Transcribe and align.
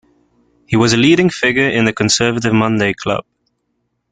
He 0.65 0.75
was 0.75 0.93
a 0.93 0.97
leading 0.97 1.29
figure 1.29 1.69
in 1.69 1.85
the 1.85 1.93
Conservative 1.93 2.53
Monday 2.53 2.91
Club. 2.95 3.23